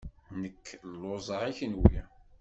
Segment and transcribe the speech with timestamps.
[0.41, 1.41] Nekk lluẓeɣ.
[1.49, 1.99] I kenwi?